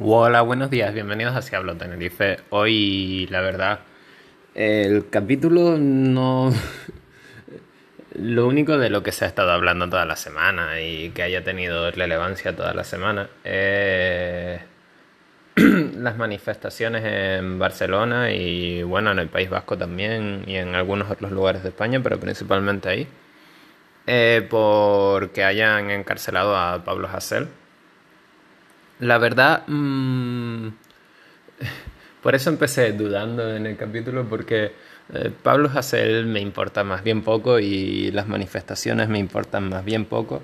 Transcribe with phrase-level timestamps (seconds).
[0.00, 2.36] Hola, buenos días, bienvenidos a Hablo Tenerife.
[2.50, 3.80] Hoy, la verdad,
[4.54, 6.52] el capítulo no...
[8.14, 11.42] Lo único de lo que se ha estado hablando toda la semana y que haya
[11.42, 14.60] tenido relevancia toda la semana es
[15.96, 21.32] las manifestaciones en Barcelona y bueno, en el País Vasco también y en algunos otros
[21.32, 23.08] lugares de España, pero principalmente ahí,
[24.06, 27.48] eh, porque hayan encarcelado a Pablo Hasél
[29.00, 30.68] la verdad, mmm,
[32.22, 34.72] por eso empecé dudando en el capítulo, porque
[35.14, 40.04] eh, Pablo Hasél me importa más bien poco y las manifestaciones me importan más bien
[40.04, 40.42] poco.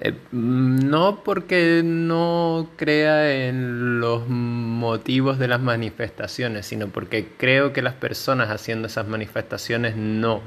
[0.00, 7.82] Eh, no porque no crea en los motivos de las manifestaciones, sino porque creo que
[7.82, 10.40] las personas haciendo esas manifestaciones no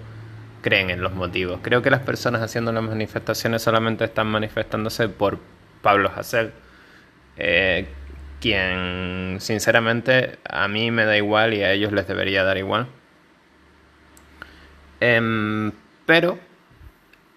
[0.62, 1.60] creen en los motivos.
[1.62, 5.40] Creo que las personas haciendo las manifestaciones solamente están manifestándose por
[5.82, 6.52] Pablo Hasél
[7.38, 7.88] eh,
[8.40, 12.88] quien sinceramente a mí me da igual y a ellos les debería dar igual.
[15.00, 15.72] Em,
[16.06, 16.40] pero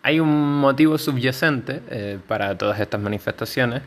[0.03, 3.83] hay un motivo subyacente eh, para todas estas manifestaciones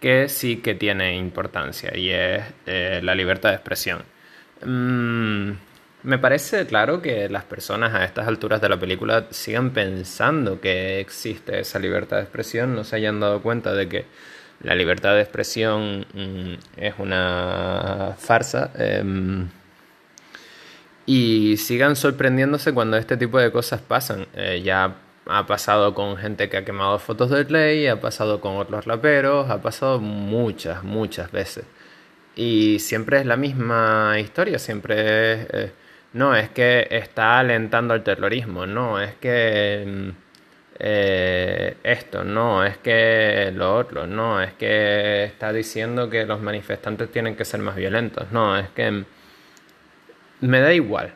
[0.00, 4.02] que sí que tiene importancia y es eh, la libertad de expresión.
[4.64, 5.52] Mm,
[6.04, 11.00] me parece claro que las personas a estas alturas de la película sigan pensando que
[11.00, 14.06] existe esa libertad de expresión, no se hayan dado cuenta de que
[14.62, 19.48] la libertad de expresión mm, es una farsa em,
[21.06, 24.26] y sigan sorprendiéndose cuando este tipo de cosas pasan.
[24.34, 24.94] Eh, ya
[25.26, 29.50] ha pasado con gente que ha quemado fotos de ley, ha pasado con otros raperos,
[29.50, 31.64] ha pasado muchas, muchas veces.
[32.36, 35.46] Y siempre es la misma historia, siempre es...
[35.52, 35.72] Eh,
[36.14, 40.12] no, es que está alentando al terrorismo, no, es que...
[40.84, 47.08] Eh, esto, no, es que lo otro, no, es que está diciendo que los manifestantes
[47.12, 49.04] tienen que ser más violentos, no, es que
[50.40, 51.14] me da igual,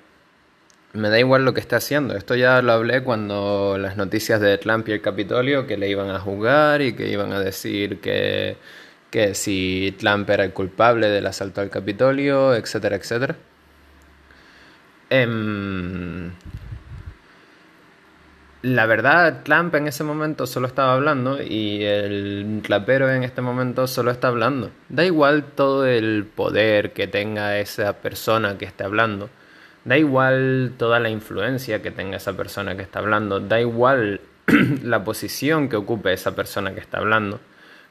[0.93, 2.17] me da igual lo que está haciendo.
[2.17, 6.11] Esto ya lo hablé cuando las noticias de Trump y el Capitolio que le iban
[6.11, 8.57] a jugar y que iban a decir que,
[9.11, 13.37] que si Trump era el culpable del asalto al Capitolio, etcétera, etcétera.
[15.11, 16.33] Em,
[18.67, 23.87] la verdad, Trump en ese momento solo estaba hablando y el clapero en este momento
[23.87, 24.73] solo está hablando.
[24.89, 29.31] Da igual todo el poder que tenga esa persona que esté hablando.
[29.85, 33.39] Da igual toda la influencia que tenga esa persona que está hablando.
[33.39, 34.21] Da igual
[34.83, 37.39] la posición que ocupe esa persona que está hablando.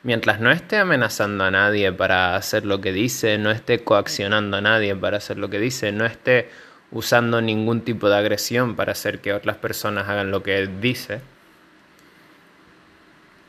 [0.03, 4.62] Mientras no esté amenazando a nadie para hacer lo que dice, no esté coaccionando a
[4.62, 6.50] nadie para hacer lo que dice, no esté
[6.95, 11.19] usando ningún tipo de agresión para hacer que otras personas hagan lo que dice,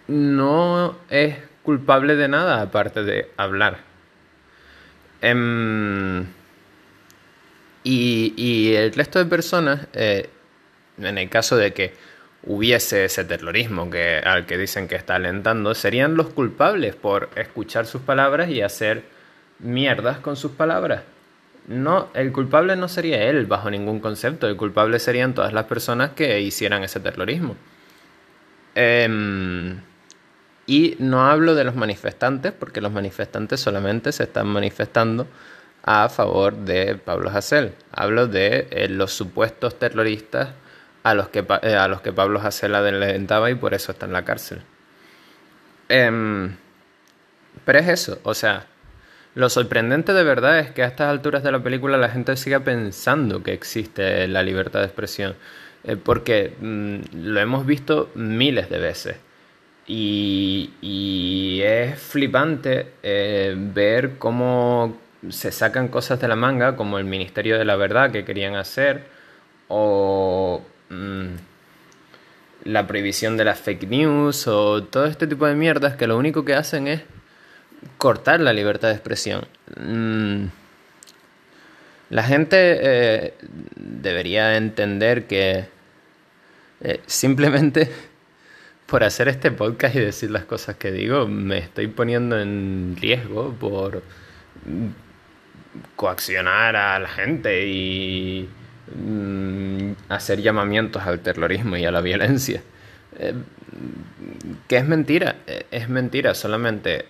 [0.09, 3.79] no es culpable de nada aparte de hablar.
[5.23, 6.27] Em,
[7.84, 10.28] y, el resto de personas, eh,
[10.99, 11.95] en el caso de que
[12.43, 17.87] hubiese ese terrorismo que, al que dicen que está alentando, serían los culpables por escuchar
[17.87, 19.05] sus palabras y hacer
[19.61, 21.03] mierdas con sus palabras.
[21.69, 26.10] No, el culpable no sería él bajo ningún concepto, el culpable serían todas las personas
[26.10, 27.56] que hicieran ese terrorismo.
[28.77, 29.81] Em,
[30.66, 35.27] y no hablo de los manifestantes, porque los manifestantes solamente se están manifestando
[35.82, 37.72] a favor de Pablo Hasél.
[37.93, 40.50] Hablo de eh, los supuestos terroristas
[41.04, 44.12] a los que, eh, a los que Pablo Hasél adelantaba y por eso está en
[44.12, 44.62] la cárcel.
[45.88, 46.56] Em,
[47.65, 48.66] pero es eso, o sea,
[49.37, 52.61] lo sorprendente de verdad es que a estas alturas de la película la gente siga
[52.61, 55.35] pensando que existe la libertad de expresión,
[55.85, 59.17] eh, porque mm, lo hemos visto miles de veces.
[59.87, 64.97] Y, es flipante eh, ver cómo
[65.29, 69.05] se sacan cosas de la manga, como el Ministerio de la Verdad que querían hacer,
[69.69, 71.27] o mm,
[72.65, 76.47] la prohibición de las fake news, o todo este tipo de mierdas que lo único
[76.47, 77.03] que hacen es
[77.99, 79.47] cortar la libertad de expresión.
[79.78, 80.47] Mm,
[82.11, 83.34] la gente eh,
[83.77, 85.67] debería entender que
[86.81, 87.91] eh, simplemente
[88.87, 93.53] por hacer este podcast y decir las cosas que digo, me estoy poniendo en riesgo
[93.53, 94.03] por
[95.97, 98.49] coaccionar a la gente y
[98.95, 102.63] mm, hacer llamamientos al terrorismo y a la violencia.
[103.19, 103.34] Eh,
[104.69, 105.37] que es mentira,
[105.71, 107.07] es mentira, solamente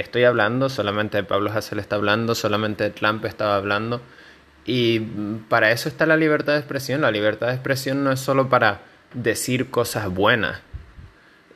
[0.00, 4.00] estoy hablando, solamente Pablo Hassel está hablando, solamente Trump estaba hablando.
[4.64, 5.00] Y
[5.48, 7.00] para eso está la libertad de expresión.
[7.00, 8.82] La libertad de expresión no es solo para
[9.14, 10.60] decir cosas buenas.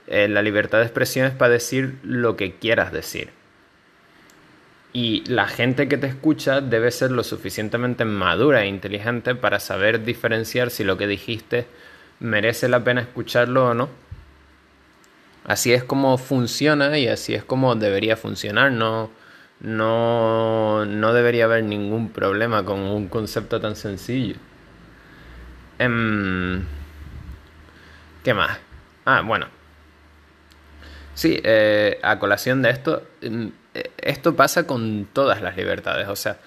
[0.06, 3.30] Eh, la libertad de expresión es para decir lo que quieras decir.
[4.92, 10.04] Y la gente que te escucha debe ser lo suficientemente madura e inteligente para saber
[10.04, 11.66] diferenciar si lo que dijiste
[12.20, 13.88] merece la pena escucharlo o no.
[15.44, 18.72] Así es como funciona y así es como debería funcionar.
[18.72, 19.10] No,
[19.60, 24.36] no, no debería haber ningún problema con un concepto tan sencillo.
[25.78, 26.64] Em,
[28.22, 28.58] ¿Qué más?
[29.04, 29.46] Ah, bueno.
[31.14, 33.52] Sí, eh, a colación de esto, em,
[33.98, 36.08] esto pasa con todas las libertades.
[36.08, 36.38] O sea,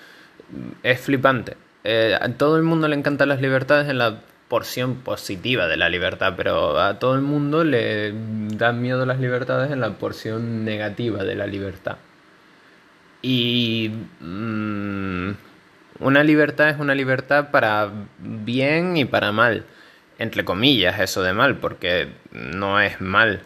[0.83, 1.57] es flipante.
[1.83, 5.89] Eh, a todo el mundo le encantan las libertades en la porción positiva de la
[5.89, 8.13] libertad, pero a todo el mundo le
[8.55, 11.97] dan miedo las libertades en la porción negativa de la libertad.
[13.21, 15.31] Y mm,
[15.99, 17.89] una libertad es una libertad para
[18.19, 19.65] bien y para mal.
[20.19, 23.41] Entre comillas, eso de mal, porque no es mal.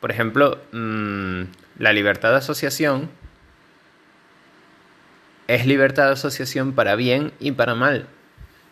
[0.00, 1.42] Por ejemplo, mm,
[1.78, 3.10] la libertad de asociación
[5.46, 8.06] es libertad de asociación para bien y para mal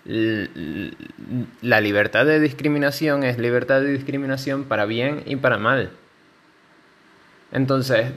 [0.06, 5.90] la libertad de discriminación es libertad de discriminación para bien y para mal.
[7.52, 8.12] Entonces,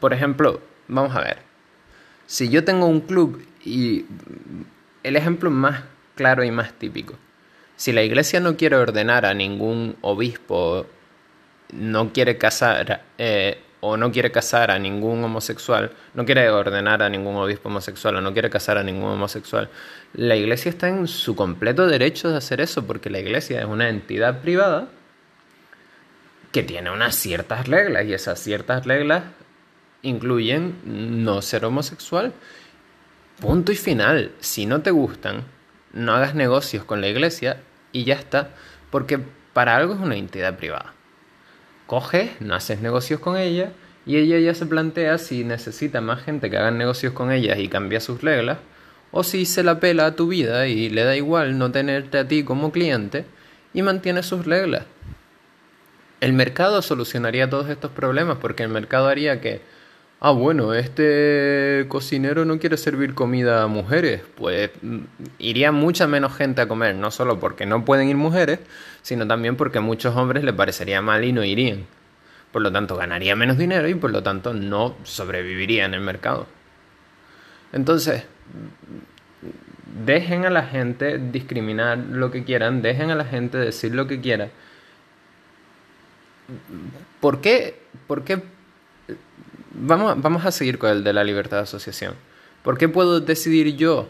[0.00, 1.38] por ejemplo, vamos a ver.
[2.26, 4.06] Si yo tengo un club y
[5.02, 5.82] el ejemplo más
[6.14, 7.14] claro y más típico.
[7.76, 10.86] Si la iglesia no quiere ordenar a ningún obispo,
[11.72, 17.10] no quiere casar, eh, o no quiere casar a ningún homosexual, no quiere ordenar a
[17.10, 19.68] ningún obispo homosexual o no quiere casar a ningún homosexual,
[20.14, 23.90] la iglesia está en su completo derecho de hacer eso porque la iglesia es una
[23.90, 24.88] entidad privada
[26.50, 29.24] que tiene unas ciertas reglas y esas ciertas reglas
[30.00, 30.76] incluyen
[31.22, 32.32] no ser homosexual.
[33.38, 34.30] Punto y final.
[34.40, 35.44] Si no te gustan,
[35.92, 37.60] no hagas negocios con la iglesia
[37.92, 38.48] y ya está,
[38.90, 39.18] porque
[39.52, 40.94] para algo es una entidad privada
[41.94, 43.70] coges, no haces negocios con ella
[44.04, 47.68] y ella ya se plantea si necesita más gente que hagan negocios con ella y
[47.68, 48.58] cambia sus reglas
[49.12, 52.26] o si se la pela a tu vida y le da igual no tenerte a
[52.26, 53.26] ti como cliente
[53.72, 54.86] y mantiene sus reglas.
[56.20, 59.60] El mercado solucionaría todos estos problemas porque el mercado haría que
[60.24, 65.00] ah, bueno, este cocinero no quiere servir comida a mujeres, pues mm,
[65.38, 68.60] iría mucha menos gente a comer, no solo porque no pueden ir mujeres,
[69.02, 71.84] sino también porque a muchos hombres les parecería mal y no irían.
[72.52, 76.46] Por lo tanto, ganaría menos dinero y por lo tanto no sobreviviría en el mercado.
[77.74, 78.24] Entonces,
[80.06, 84.22] dejen a la gente discriminar lo que quieran, dejen a la gente decir lo que
[84.22, 84.48] quiera.
[87.20, 87.78] ¿Por qué?
[88.06, 88.53] ¿Por qué
[89.74, 92.14] vamos, vamos a seguir con el de la libertad de asociación.
[92.62, 94.08] ¿Por qué puedo decidir yo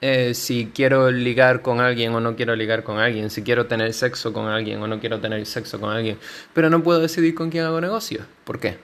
[0.00, 3.92] eh, si quiero ligar con alguien o no quiero ligar con alguien, si quiero tener
[3.94, 6.18] sexo con alguien o no quiero tener sexo con alguien,
[6.52, 8.26] pero no puedo decidir con quién hago negocios?
[8.44, 8.78] ¿Por qué?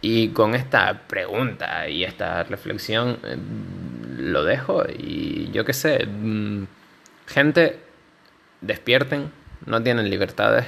[0.00, 3.36] Y con esta pregunta y esta reflexión eh,
[4.16, 6.64] lo dejo y yo qué sé, mm,
[7.26, 7.78] gente,
[8.62, 9.30] despierten,
[9.66, 10.64] no tienen libertades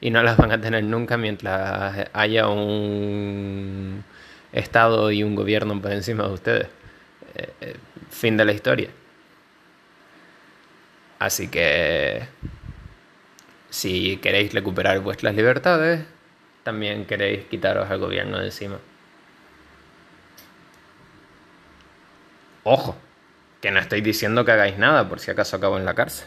[0.00, 4.04] y no las van a tener nunca mientras haya un
[4.52, 6.68] Estado y un gobierno por encima de ustedes.
[7.34, 7.76] Eh, eh,
[8.10, 8.90] fin de la historia.
[11.18, 12.26] Así que
[13.68, 16.04] si queréis recuperar vuestras libertades,
[16.64, 18.78] también queréis quitaros al gobierno de encima.
[22.64, 22.96] Ojo,
[23.60, 26.26] que no estoy diciendo que hagáis nada por si acaso acabo en la cárcel.